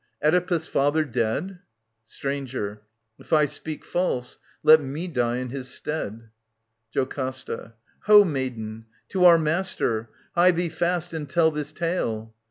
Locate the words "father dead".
0.65-1.59